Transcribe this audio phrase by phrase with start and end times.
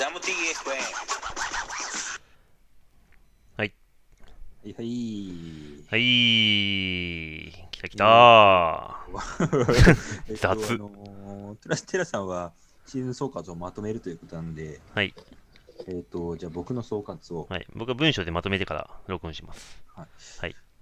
[0.00, 0.70] ジャム TFM。
[3.58, 3.72] はい
[4.64, 4.94] はい。
[5.90, 6.00] はい。
[7.70, 9.06] 来た来た
[10.26, 12.54] えっと雑あのーテラテラさんは
[12.86, 15.14] シーズン総括をまとめるということなんで、はい。
[15.86, 17.46] えっ、と、じゃあ僕の総括を。
[17.50, 17.66] はい。
[17.74, 19.84] 僕は文章でまとめてから録音します。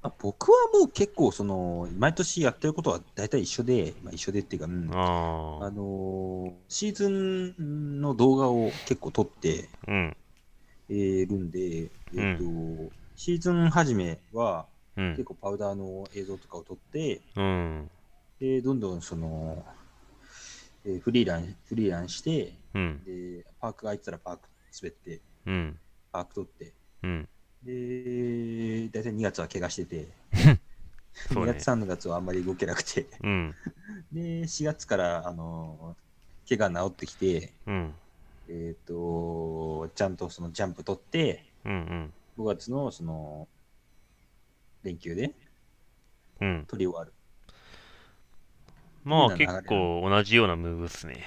[0.01, 7.55] あ僕はもう結構、その、毎年やってることは大体一緒で、まあ、一緒でっていうか、うんああのーシーズン
[7.99, 9.91] の動画を結構撮ってあ。
[9.93, 10.17] うん。
[10.91, 14.67] えーるんで、えっ、と、シーズン始めは
[14.97, 15.25] うん結。
[15.25, 17.91] 構パウダーの映像とかを撮って、うん。
[18.41, 19.65] で、どんどんその、
[20.85, 23.03] えーフリーラン、フリーランして、うん。
[23.05, 24.49] で、パークが空いてたらパーク
[24.81, 25.79] 滑って、うん。
[26.13, 27.29] パーク取って、うん。
[27.63, 30.59] で、大体2月は怪我してて、2
[31.35, 33.55] そうね月、3月はあんまり動けなくて、うん。
[34.13, 36.08] で、4月から、あのー、
[36.49, 37.95] 怪我治ってきて、うん。
[38.49, 41.73] えっ、と、ちゃんとそのジャンプ取って、うん。
[41.73, 42.13] うん。
[42.39, 43.49] 5月のその、
[44.83, 45.35] 連休で
[46.41, 46.65] うん。
[46.69, 47.13] 取り終わる。
[49.05, 51.25] まあ結構同じようなムーブっすね。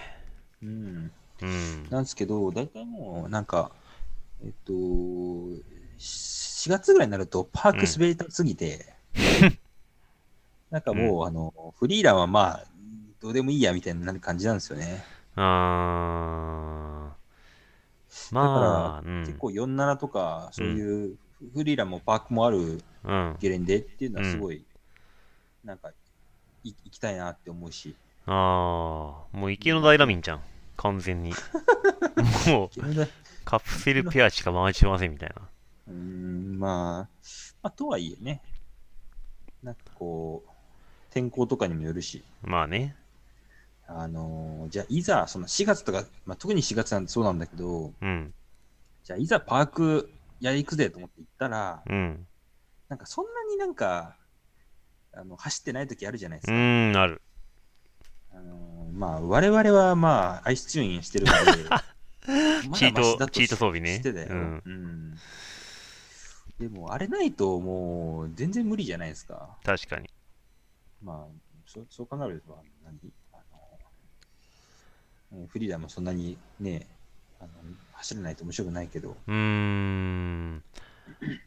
[0.62, 1.12] うん。
[1.42, 1.90] うん。
[1.90, 3.72] なんですけど、大体もう、なんか、
[4.44, 4.74] えっ、と、
[5.98, 8.94] 4月ぐらいになると、パーク滑りたすぎて、
[10.70, 12.66] なんかもう、あの、フリーランはまあ、
[13.20, 15.04] どうでもいいやみたいな感じなんですよね。
[15.36, 18.36] あー。
[18.36, 19.20] まあ、うん。
[19.26, 21.18] 結構47とか、そういう
[21.54, 23.36] フリーランもパークもあるうん。
[23.40, 24.64] ゲレンデっていうのはすごい、
[25.64, 25.90] なんか、
[26.64, 30.42] い行きたいなって思うし、ああ、もう池の平民じゃん。
[30.78, 31.32] 完全に。
[32.48, 33.08] もう、ゲレンデ
[33.46, 35.50] カプセルペアしか回してませんみたいな。
[35.88, 37.10] うーん、まあ、
[37.64, 38.42] まあ、とはいえね、
[39.64, 40.50] なんかこう、
[41.14, 42.96] 天候とかにもよるし、まあね。
[44.00, 48.34] あのーじゃあいざ、その4月とか、まあ、特に4月なんてそうなんだけど、うん。
[49.04, 52.28] じゃあいざパークやり行くぜと思って行ったら、うん。
[52.90, 54.18] なんかそんなになんか、
[55.14, 56.54] あの走ってない時あるじゃないですか。
[56.54, 57.22] うーん、ある。
[58.32, 61.40] あのーまあ、我々はまあ、アイスチューンしてるので、
[62.76, 65.16] チートチート装備ねしてたよ、うんうん
[66.60, 69.58] でも、あれないともう全然無理じゃないですか。
[69.64, 70.08] 確かに。
[71.02, 73.00] まあ、そそう考えると、何？
[75.48, 76.88] フリーダーもそんなにね、
[77.40, 77.50] あの
[77.94, 80.64] 走らないと面白くないけど、うーん。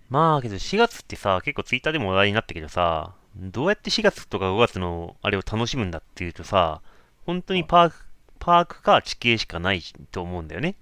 [0.09, 6.81] まあけど4月ってさ、結構ツイッターでも話題になったけどさ、どうやって4月とか5月のあれを楽しむんだっていうとさ、
[7.27, 7.97] 本当にパーク、
[8.39, 10.77] パークか地形しかないと思うんだよね。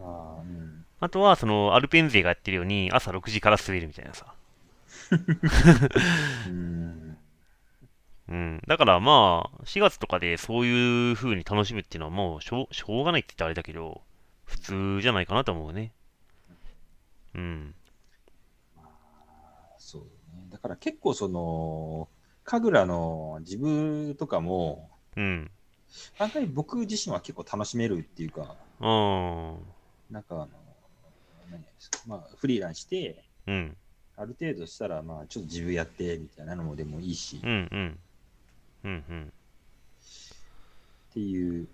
[0.00, 4.32] あーうん、あとは、その、アルペン勢がやってるように、朝6時から滑るみたいなさ。
[6.46, 6.89] うん、
[8.30, 8.62] うん。
[8.66, 14.02] だからまあ、4月とかでそういう風に楽しむっていうのはもうしょう、しょうがないって言ったらあれだけど、
[14.44, 15.92] 普通じゃないかなと思うね。
[17.34, 17.74] うん。
[19.78, 20.08] そうね。
[20.50, 22.08] だから結構その、
[22.44, 25.50] 神楽の自分とかも、うん。
[26.18, 29.56] 案外僕自身は結構楽しめるっていうか、あ
[30.08, 30.46] なんかあの、
[31.50, 31.64] 何
[32.06, 33.76] まあ、フリーランして、ーうん。
[34.16, 37.98] ある程度したら、まあ、ちょっと自分やってみたいなのもでもいいし、っうんうん。
[38.84, 39.32] うんうん。
[41.12, 41.68] ていう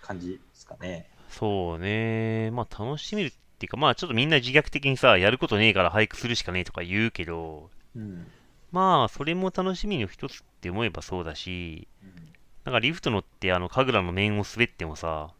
[0.00, 1.08] 感じですかね。
[1.28, 2.50] そうね。
[2.50, 8.26] まあ楽しめるっていうか、まあちょっとみんな自虐的にさ、やることねえから俳句するしかねえとか言うけど、うん。
[8.72, 12.30] まあそれも楽しみの一つって思えばそうだし、うん
[12.64, 15.30] なんかリフト乗ってあの神楽の面を滑ってもさ、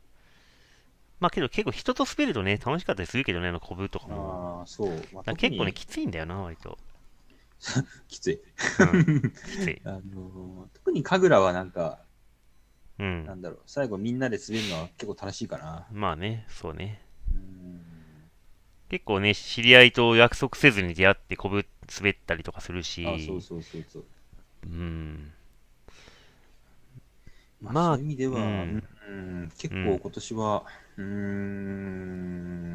[1.21, 4.61] まあけど結構人と滑るとね、楽しかったりするけどね、あのコブとかも。
[4.61, 4.89] ああ、そう。
[5.13, 6.79] まあ、結構ね、きついんだよな、割と。
[8.09, 8.41] きつい。
[8.79, 9.09] うん、
[9.47, 9.83] きつい。
[9.85, 12.05] あのー特に神楽はなんか、
[12.99, 15.89] うなんんだろう、最後みんなで滑るのは結構楽しいかな。
[15.91, 17.03] まあね、そうね。
[17.33, 18.31] うん。
[18.91, 21.65] 結構ね、知り合いと約束せずに出会ってコブ
[21.97, 24.07] 滑ったりとかするし、あそうそうそうそう。
[24.65, 25.33] うん。
[27.61, 28.83] まあ、まあそういう意味では、ううん
[29.13, 30.67] ん結構今年は、
[30.97, 32.70] うーん、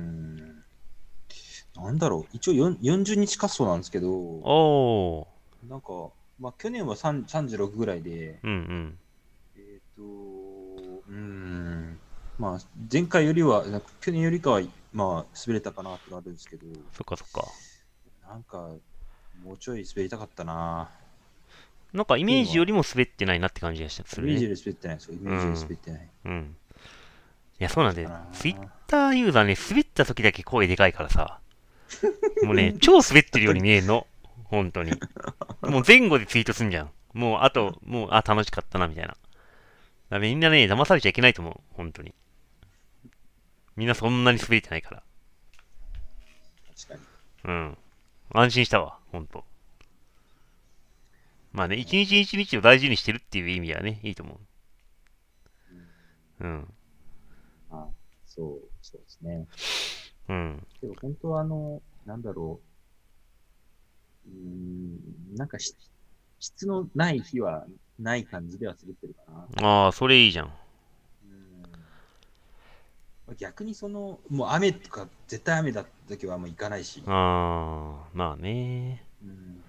[1.95, 5.69] なんだろう、一応4 40日滑走なんですけど、おー。
[5.69, 8.97] なんか、まあ、去年は3 36ぐらいで、うんうん。
[9.55, 11.97] えっ、と、うーん、
[12.37, 12.59] まあ、
[12.91, 13.63] 前回よりは、
[14.01, 14.61] 去年よりかは、
[14.91, 17.47] まあ、滑れたかなってのあるんですけど、そっかそっか。
[18.27, 18.75] なんか、
[19.41, 20.89] もうちょい滑りたかったな。
[21.93, 24.27] なんかイメージよりも滑ってないなって感じがしたね。
[24.27, 25.13] イメージより滑ってないですよ。
[25.13, 26.09] イメージより滑ってない。
[26.25, 26.57] うん。
[27.57, 28.27] いや、そうなんだよあ。
[28.33, 31.39] ーツイッターユーザーね、滑った時だけ声でかいからさ。
[32.43, 34.07] もうね、超滑ってるように見えんの。
[34.45, 34.91] 本当に。
[35.61, 36.91] もう前後でツイートすんじゃん。
[37.13, 39.07] もう、あと、もう、あ、楽しかったな、みたい
[40.09, 40.19] な。
[40.19, 41.61] みんなね、騙されちゃいけないと思う。
[41.73, 42.13] 本当に。
[43.75, 45.03] みんなそんなに滑れてないから。
[46.75, 47.01] 確かに。
[47.43, 47.77] うん。
[48.33, 49.43] 安心したわ、ほんと。
[51.51, 54.39] まあね、一日一日を大事にしてるっていう意味はね、いいと思
[56.41, 56.43] う。
[56.43, 56.73] うん。
[57.71, 57.87] あ
[58.25, 59.47] そう、そうですね。
[60.29, 60.67] うん。
[60.81, 62.59] けど本当はあの、なんだろ
[64.25, 64.29] う。
[64.29, 65.75] うーん、なんかし
[66.39, 67.65] 質のない日は
[67.99, 69.21] ない感じでは滑ってるか
[69.61, 69.67] な。
[69.67, 70.45] ああ、それいいじゃん。
[70.45, 70.51] うん
[73.39, 77.01] 逆にその、もう雨とか、絶対雨だった時はもう行かないし。
[77.07, 79.03] ああ、まあね。
[79.23, 79.63] うん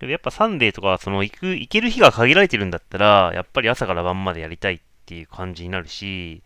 [0.00, 6.42] けどやっぱサンデーとか、その行く、行ける日が限られてるんだったら、やっぱり朝から晩までやりたいっていう感じになるし、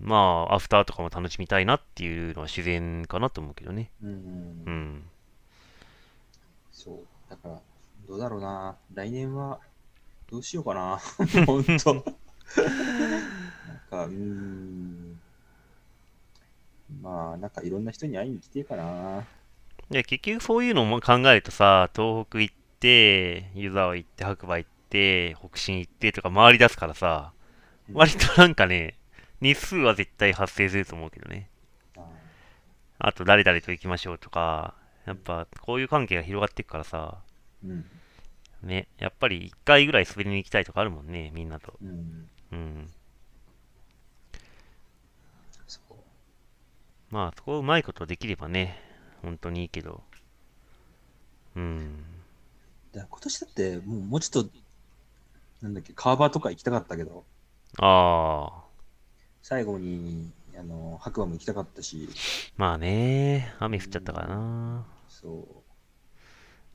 [0.00, 3.90] まあ、アフターとかも楽しみたいなっていうのは自然かなと思うけどね。
[4.02, 4.10] うん
[4.66, 5.04] う、ん。
[6.70, 6.96] そう。
[7.30, 7.60] だから、
[8.06, 8.76] どうだろうな。
[8.94, 9.58] 来年は、
[10.30, 10.98] どうしようかな。
[11.46, 12.04] 本当なん
[13.90, 15.20] か、うーん。
[17.02, 19.26] まあ、なんかいろんな人に会いに来てえかな。
[19.90, 27.32] で、結局そういうのも考えるとさ、東北行って、湯沢行って、白馬行って、北進行ってとか回り出すからさ、
[27.92, 28.97] 割となんかね、
[29.40, 31.48] 日数は絶対発生すると思うけどね。
[31.96, 32.02] あ
[32.98, 34.74] あと誰々と行きましょうとか、
[35.06, 37.18] やっぱこういう関係が広がっていくからさ、
[37.64, 37.84] うん。
[38.62, 41.74] ね、やっぱり一回ぐらい滑りに行きたいとかあるもんね、みんなと。
[41.80, 42.28] うん。
[42.52, 42.90] うん。
[45.66, 45.94] そう。
[47.10, 48.80] まあ、そこをうまいことできればね、
[49.22, 50.02] 本当にいいけど。
[51.56, 52.04] うん。
[52.92, 54.50] だ今年だって、もうもうちょっと、
[55.62, 57.24] なんだっけ、川場とか行きたかったけど、
[57.78, 58.67] ああ、
[59.42, 62.08] 最後に、あの、白馬も行きたかったし、
[62.56, 64.86] まあね、雨降っちゃったからな。
[65.08, 65.62] そ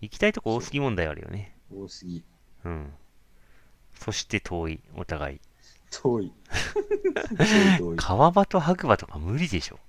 [0.01, 1.55] 行きたいとこ多すぎ問題あるよね。
[1.71, 2.23] う、多すぎ。
[2.65, 2.93] うん。
[3.93, 5.41] そして遠い、お互い。
[5.91, 6.33] 遠い。
[7.37, 7.97] 遠い遠い。
[7.97, 9.79] 川場と白馬とか無理でしょ。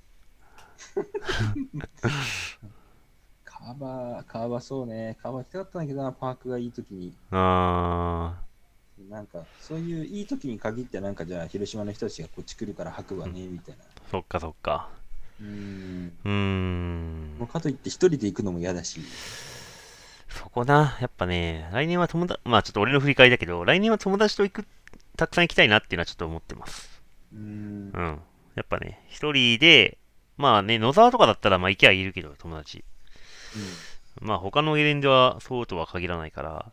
[3.44, 5.16] 川場、川場そうね。
[5.22, 7.16] 川場行きたかったんだけどな、パークがいい時に。
[7.30, 8.40] あ
[9.10, 13.84] なんか、そういういい時に限って、なんかじゃあ、広島の人たちがこっち来るから白馬ね、みたいな。
[13.84, 14.88] ー、そっかそっか。
[15.40, 16.12] うーん。
[16.24, 17.46] うーん。
[17.46, 19.00] かといって一人で行くのも嫌だし。
[20.28, 24.66] そこな、やっぱね、来年は友達、まあちょっと俺の振り返りだけど、来年は友達と行く、
[25.16, 27.02] たくさん行きたいなっていうのはちょっと思ってます。
[27.32, 27.98] うーんう。
[28.00, 28.20] ん。
[28.54, 29.98] やっぱね、一人で、
[30.36, 32.84] まあね、野沢とかだったらまあ行きゃいるけど、友達。
[34.20, 36.72] まあ他のゲレンデはそうとは限らないから、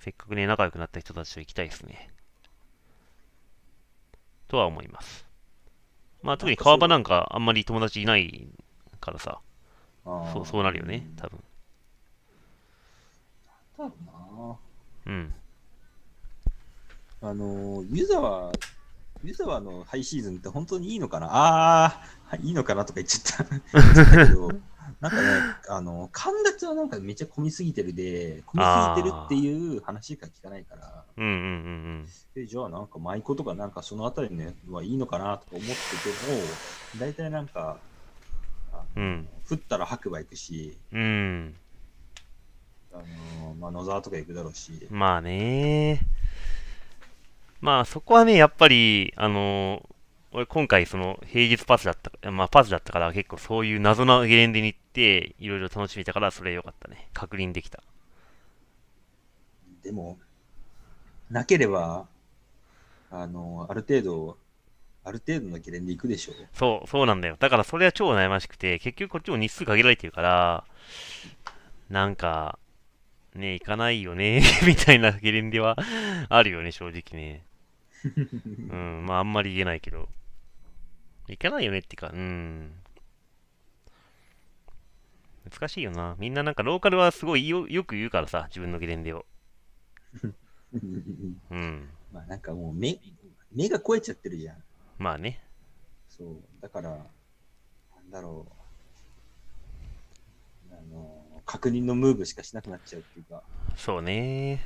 [0.00, 2.10] せっかくね、仲良くなった人たちと行きたいですね。
[4.48, 5.26] とは思います。
[6.22, 8.48] まあ特に川場なんかあんまり友達いない
[9.00, 9.40] からさ、
[10.04, 11.38] そう、そうなるよね、多分。
[13.78, 13.92] だろ
[15.06, 15.12] うな。
[15.12, 15.34] うん。
[17.22, 18.52] あのー、湯沢、
[19.22, 21.28] 湯沢のハイシーズンって本当にいいのかな？
[21.30, 23.54] ああ、いいのかなとか言っちゃった。
[25.00, 25.22] なんかね、
[25.68, 32.06] あの、神立はなんかめっちゃ混みすぎてるで、混みすぎてるっていう話しか聞かないから、うんうんうん
[32.36, 36.54] えじゃあなんか舞妓とかなんかそのあたりのやつはいいのかなとか思ってても、
[37.00, 37.78] 大体なんか、
[38.72, 39.02] あうん。
[39.02, 39.28] うん。
[39.50, 41.54] 降ったら白馬行くし、うん。
[42.92, 46.00] あのーまあ、野沢とか行くだろうし、まあね。
[47.60, 49.82] まあそこはね、やっぱり、あの
[50.32, 57.08] 俺今回その平日パスだった、まあパスだったから結構そういう謎なゲレンデに行って、いろいろ楽しめたからそれ良かったね。
[57.12, 57.82] 確認できた。
[59.82, 60.18] でも、
[61.30, 62.06] なければ、
[63.10, 64.38] あのーある程度、
[65.04, 66.34] ある程度のゲレンデ行くでしょう。
[66.52, 67.36] そう、そうなんだよ。
[67.38, 70.64] だからそれは超悩ましくて、結局こっちも日数限られてるから、
[71.88, 72.58] なんか、
[73.34, 75.76] ね、行かないよね、 みたいなゲレンデは
[76.28, 77.44] あるよね、正直ね。
[78.70, 80.08] うん、まああんまり言えないけど。
[81.30, 82.72] 行かないよねっていうか、うん。
[85.50, 86.16] 難しいよな。
[86.18, 89.24] みんななんかローカルはすごいよよく言うからさ、自分のゲレンデを。
[91.50, 91.88] うん。
[92.12, 92.98] まあなんかもう目、
[93.52, 94.56] 目が超えちゃってるじゃん。
[94.98, 95.40] まあね。
[96.08, 96.36] そう。
[96.60, 98.46] だから、なんだろ
[100.70, 100.74] う。
[100.74, 103.42] あのー確認のムーブしかしなくなっちゃうっていうか。
[103.76, 104.60] そうね。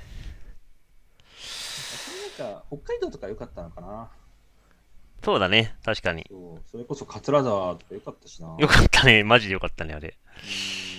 [2.38, 4.10] なんか、北海道とか良かったのかな。
[5.24, 5.74] そうだね。
[5.84, 6.26] 確かに。
[6.28, 6.62] そう。
[6.70, 8.54] それこそ桂沢とか良かったしな。
[8.58, 9.24] よかったね。
[9.24, 10.14] マジでよかったね、あれ。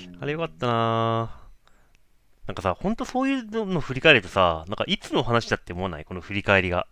[0.07, 6.05] うんあれよかったなぁなんかさ、ほんとそういうの振り返るとさ、なんかいつの話だって思わない？
[6.05, 6.87] この振り返りが。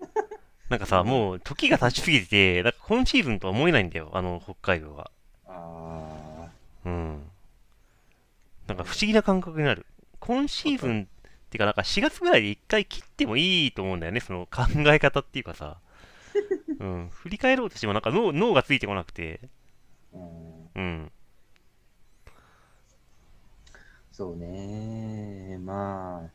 [0.68, 5.10] なんかさ、もう時が経ちすぎてて、なんか今シーズンとは思えないんだよ、あの北海道が。
[5.46, 6.48] あ
[6.84, 7.22] うん。
[8.66, 9.86] なんか不思議な感覚になる。
[10.20, 15.78] 今シーズンってか、なんか4月ぐらいで一回切ってもいいと思うんだよね、その考え方っていうかさ。
[16.78, 17.08] うん。
[17.10, 19.40] 振り返ろうとしてもなんか脳脳がついてこなくて。
[20.12, 21.12] うんうん。
[24.12, 25.58] そうね。
[25.58, 26.30] まあ。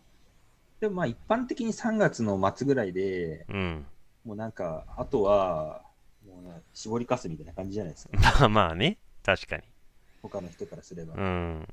[0.80, 3.86] でもまあ一般的に3月の末ぐらいで、うん。
[4.26, 5.82] もうなんか、あとは、
[6.26, 8.18] もうな絞りかすみたいな感じじゃないですか。
[8.40, 8.98] まあまあね。
[9.24, 9.64] 確かに。
[10.22, 11.16] 他の人からすれば。
[11.16, 11.68] うん。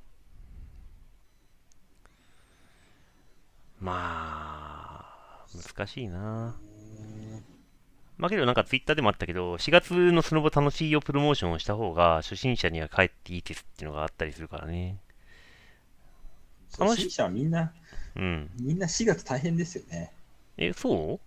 [3.81, 6.61] まあ、難しいな。
[8.21, 14.99] ねまあけどなんかツイッターでもあったけど、4月のスノボ楽しいよプロモーションをした方が初心者には帰っていいですっていうのがあったりするからね。
[16.79, 17.73] 初心者はみんな、
[18.17, 18.51] うん。
[18.61, 20.13] みんな4月大変ですよね。
[20.59, 21.19] え、そ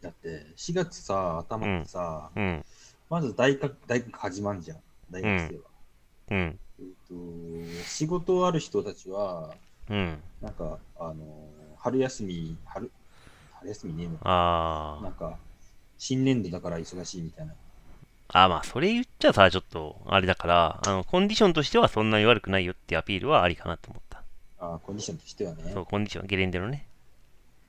[0.00, 2.64] だって、4月さ、頭ってさ、ううん。
[3.10, 4.78] まず大学大学始まんじゃん、
[5.10, 5.62] 大学生は。
[6.30, 6.60] うん。
[6.78, 7.14] えっと、
[7.88, 9.54] 仕事ある人たちは、
[9.90, 10.22] うん。
[10.40, 11.48] なんか、あの、
[11.78, 12.90] 春休み、春、
[13.52, 15.38] 春休みねえのあなんか、
[16.02, 17.54] 新年度だから忙しいみたいな。
[18.26, 18.44] あ。
[18.46, 24.24] あまあ、それ言っちゃさ、ちょっと、あれだから、あの、コンディションとしてはそんなに悪くないよってアピールはありかなと思った。
[24.58, 25.70] あコンディションとしてはね。
[25.72, 26.88] そう、コンディション、ゲレンデのね。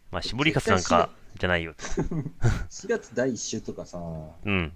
[0.09, 1.83] まあ、絞りかすなんかじゃないよと。
[2.71, 4.73] 4月第1週とかさ、うん。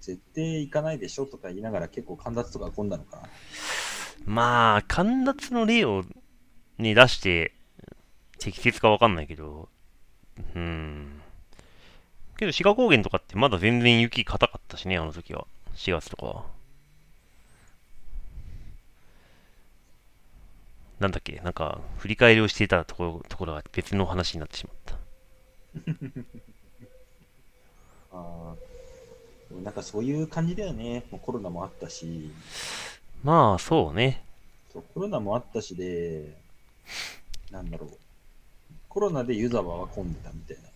[0.00, 3.22] 絶対行かないでしょとか言いながら結構神立とか混んだのかな。
[4.24, 6.04] まあ、神立の例を
[6.78, 7.52] ね、出して、
[8.38, 9.68] 適切かわかんないけど、
[10.54, 11.15] うん。
[12.36, 15.46] けど、志賀高原とかってまだ全然雪硬かったしね、あの時は。
[15.74, 16.44] 4月とかは。
[20.98, 24.96] なんだっけ、なんか、振り返りをしていたところところが別の話になってしまった。
[28.12, 31.04] あーなんかそういう感じだよね。
[31.10, 32.32] もうコロナもあったし、
[33.22, 34.24] まあ、そうね。
[34.72, 36.36] そうコロナもあったしで、
[37.50, 37.90] なんだろう。
[38.88, 40.68] コロナで湯沢は混んでたみたいな。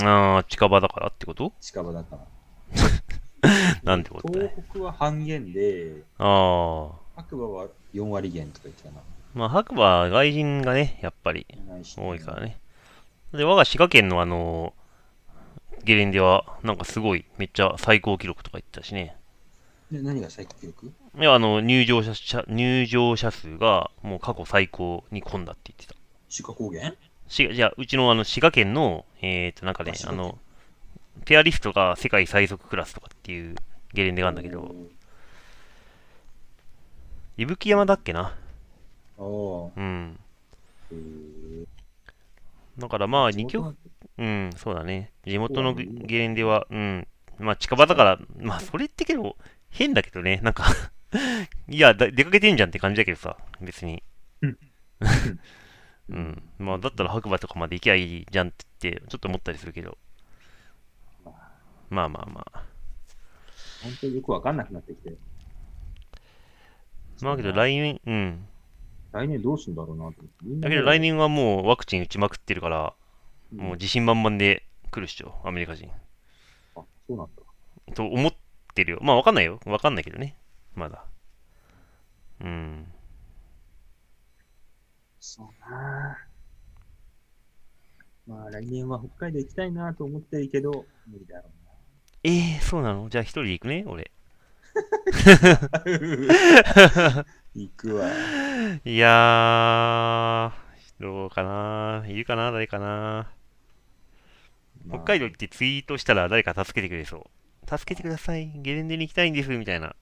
[0.00, 1.52] ああ、近場だからってこと？
[1.60, 2.26] 近場だから。
[3.82, 4.64] なんてことだ東ね。
[4.70, 7.02] 北は半減で、ああ。
[7.16, 9.00] 白馬は4割減とか言ってたな。
[9.34, 11.46] まあ、白馬は外人がね、やっぱり
[11.96, 12.58] 多いからね。
[13.32, 14.74] で、我が滋賀県のあの、
[15.84, 19.16] ゲレンデは、なんかすごい、めっちゃ最高記録とか言ってたしね。
[19.90, 20.92] で何が最高記録？
[21.18, 25.94] いや、あの、入場者、者入場者数が、もう過去最高に混んだって言ってた。
[26.28, 26.94] 志賀高原？
[27.32, 30.38] しじゃあ、うちのあの、滋賀県の、えーと、なんかねあ、の、
[31.24, 33.54] ペアリストが世界最速クラスとかっていう
[33.94, 34.74] ゲレンデがあるんだけど、
[37.38, 38.36] 伊吹山だっけな？
[39.74, 40.18] うん。
[42.78, 43.76] だからまあ、2曲、
[44.18, 45.10] うん、そうだね。
[45.24, 47.08] 地元のゲゲレンデは、うん。
[47.38, 49.38] まあ、近場だから、まあ、それってけど、
[49.70, 50.66] 変だけどね、なんか
[51.66, 54.02] いやだ、出かけてんじゃんって感じだけどさ、別に。
[56.12, 56.66] うんうん。
[56.66, 59.96] まあ、だったら白馬とかまで行きゃいいじゃんって言って、ちょっと思ったりするけど。
[61.90, 62.64] まあまあまあ。
[63.82, 65.14] 本当によくわかんなくなってきて。
[67.22, 68.46] まあけど来年、うん。
[69.12, 70.20] 来年どうすんだろうなって。
[70.60, 72.94] だけど来年はもうワクチン打ちまくってるから、
[73.52, 75.90] うんもう自信満々で来るっしょ、アメリカ人。
[76.74, 77.94] あ、そうなんだ。
[77.94, 78.32] と思っ
[78.74, 78.98] てるよ。
[79.02, 79.60] まあわかんないよ。
[79.66, 80.36] わかんないけどね。
[80.74, 81.04] まだ。
[82.40, 82.86] うん。
[85.24, 86.18] そうな
[88.26, 91.44] まあ来年は北海道行きたいなと思ってるけど、無理だろ
[92.24, 93.08] えー、そうなの？
[93.08, 94.10] じゃあ一人で行くね、俺。
[95.84, 97.24] うな。
[97.54, 98.08] 行くわ。
[98.84, 102.04] いやー、どうかな？
[102.08, 102.50] いるかな？
[102.50, 103.30] 誰かな？
[104.88, 107.30] 北海道行ってツイートしたら誰か助けてくれそ
[107.70, 107.78] う。
[107.78, 108.52] 助けてください。
[108.56, 109.94] ゲレンデに行きたいんです、みたいな。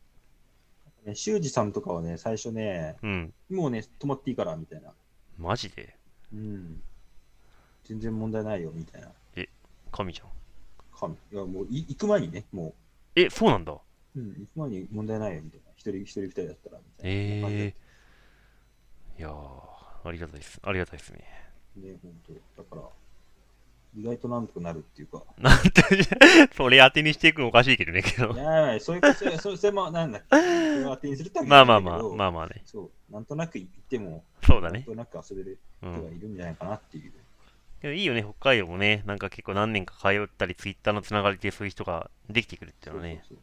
[1.05, 3.35] ね、修二さんとかはね、最初ね、うん。
[3.51, 4.93] もうね、泊まっていいから、みたいな。
[5.41, 5.97] マジで？
[6.33, 6.83] うん。
[7.85, 9.11] 全然問題ないよ、みたいな。
[9.91, 10.29] 神じゃん？
[10.97, 11.15] 神。
[11.15, 12.75] いや、もうい行く前にね、も
[13.17, 13.73] え、そうなんだ。
[13.73, 13.81] う、
[14.17, 15.73] うん、行く前に問題ないよ、みたいな。
[15.75, 17.11] 一人、一人二人だったら、みたいな。
[17.11, 19.19] えー。
[19.19, 19.33] いやー、
[20.09, 20.61] ありがたいです。
[20.63, 21.25] ありがたいですね。
[21.77, 22.13] ね、本
[22.57, 22.83] 当だから、
[23.97, 25.23] 意外となんとかなるっていうか。
[25.39, 25.83] なんて、
[26.55, 28.37] それ当てにしていくのおかしいけどね、けどい。
[28.37, 32.63] やいやそういうこと、そうそれも、なんだっけ、それを当てにするためにまあまあまあ、まあまあね。
[32.65, 34.79] そう、なんとなく行っても、そうだね。
[34.79, 35.93] なんとなく遊べるうん。
[35.93, 37.13] 人がいるんじゃないかなっていう。
[37.81, 39.03] けどいいよね、北海道もね。
[39.07, 43.25] なんか結構何年か通ったり、ツイッターのつながりでそういう人ができてくるっていうのはね。
[43.27, 43.39] そう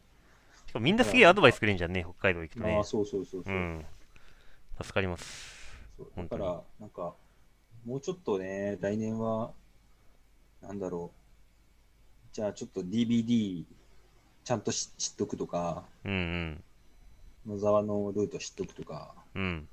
[0.66, 2.84] しかもみんなすげえアドバイスくれんじゃんね、北海道行くとねああ、。
[2.84, 3.56] そうそうそうそうう。
[3.56, 3.86] ん。
[4.80, 5.58] 助かります。
[6.16, 7.14] だから、なんか、
[7.84, 9.52] もうちょっとね、来年は、
[10.62, 12.34] なんだろう。
[12.34, 13.64] じゃあちょっと DVD
[14.44, 16.62] ちゃんとし知っとくとか、うん
[17.46, 19.42] 野沢のルート知っとくとか、うん。
[19.42, 19.68] うん。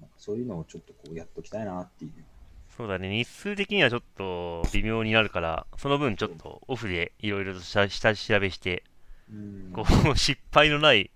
[0.00, 2.12] なんかそういうのをちょっとこうやっときたいなっていう。
[2.76, 8.84] そうだね、日数的にはちょっと微妙になるから、その分ちょっとオフでいろいろと下下調べして、
[9.30, 9.72] うん。
[9.72, 11.10] こう、失敗のない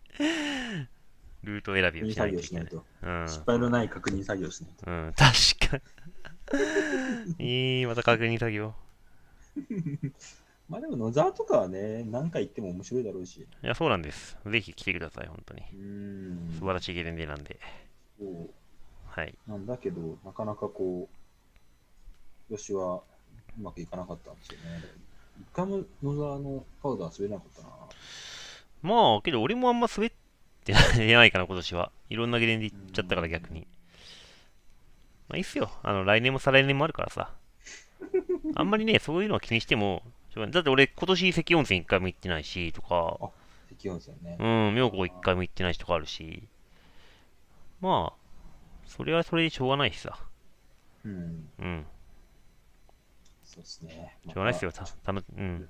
[1.43, 2.67] ルート選びをしないといけない。
[2.67, 2.85] と。
[3.03, 3.29] うん。
[3.29, 4.91] 失敗のない確認作業しないと。
[4.91, 5.81] うん、確か
[7.39, 7.79] に。
[7.79, 8.75] いい、また確認作業。
[10.69, 13.41] まあでも野沢とかはね、何回行っても面白いだろうし。
[13.41, 14.39] いや、そうなんです。
[14.47, 15.63] ぜひ来てください、本当に。
[15.75, 16.51] うん。
[16.59, 17.61] 素晴らしいゲレンデなんで。
[18.19, 18.51] そう
[19.07, 19.35] はい。
[19.47, 21.17] なんだけど、なかなかこう、
[22.49, 23.03] 今年はう
[23.63, 24.83] まくいかなかったんですよね。
[25.41, 27.69] 一回も野沢のパウダー滑れなかったな。
[28.83, 30.13] まあ、けど俺もあんま滑っ
[30.65, 31.93] てない かな、今年は。
[32.09, 33.67] いろんなゲレンデ行っちゃったから逆に。
[35.29, 35.71] まあいいっすよ。
[35.83, 37.35] あの、来年も再来年もあるからさ。
[38.55, 40.03] あんまりね、そういうのは気にしても、
[40.51, 43.19] だって俺今年関温泉一回も行ってないし、とか、
[43.69, 44.37] 適温泉ね。
[44.39, 46.43] うん、妙高一回も行ってないしとかあるし。
[47.81, 48.25] まあ、
[48.87, 50.19] それはそれでしょうがないしさ。
[51.05, 51.49] うん。
[51.59, 51.87] うん。
[53.45, 54.17] そうですね。
[54.25, 54.73] しょうがないっすよ。
[54.73, 55.69] た、たの、うん。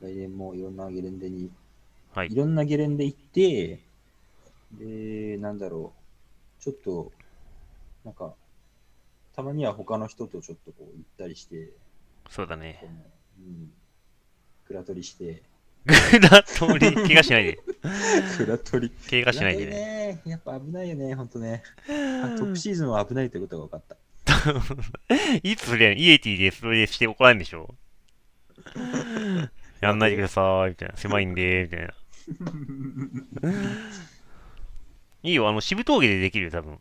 [0.00, 1.50] 来年もいろんなゲレンデに、
[2.12, 3.80] はいいろんなゲレンデ行って、
[4.72, 5.92] で、なんだろ
[6.58, 7.12] う、ちょっと、
[8.04, 8.34] なんか、
[9.34, 11.70] たまには他の人とちょっとこう行ったりして、
[12.30, 12.84] そうだね
[13.38, 13.72] うん、
[14.66, 15.42] クラ取りして、
[15.86, 15.92] グ
[16.28, 17.58] ラトリ、怪我しないで。
[18.36, 18.94] クラ取り。
[19.10, 20.22] 怪我しないで ね。
[20.24, 21.62] やっぱ危ないよね、ほんとね。
[21.88, 23.96] あトップシーズンは危ないということが分かった。
[25.42, 27.74] いつそれ、イエティでそれでして怒られんでしょ？
[29.80, 30.96] やんないでください、みたいな。
[30.96, 31.94] 狭いんで、みたいな。
[35.24, 36.78] いいよ、あの、渋峠でできるよ、多分。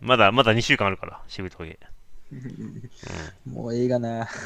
[0.00, 1.70] まだ、まだ2週間あるから、渋峠。
[1.70, 1.78] ね
[3.46, 4.28] もう映画な。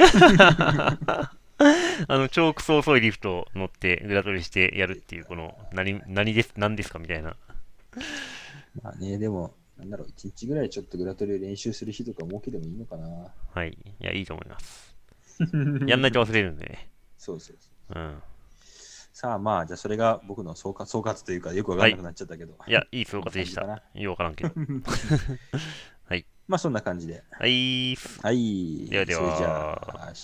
[2.08, 7.36] あの、超クソ遅いリフト乗って、グラトリしてやるっていう、この、何、何です、何ですかみたいな。
[8.82, 13.32] まあね、でも、なんだろう、一日ぐらいちょっとグラトリを練習する日とか設けてもいいのかな。
[13.52, 13.70] はい。
[13.70, 14.94] いや、いいと思います。
[15.86, 16.88] やんないと忘れるんでね。
[17.18, 18.00] そうそうそう。
[18.00, 18.22] うん。
[19.12, 22.54] さあまあ、じゃあそれが僕の総括総括というか、よくわからなくなっちゃったけど。
[22.66, 23.82] いや、いい総括でした。
[23.94, 24.52] ようわからんけど。
[26.48, 27.22] まあそんな感じで。
[27.30, 27.94] はい。
[28.22, 28.86] はい。
[28.86, 30.14] ではではそれじゃあ、はい。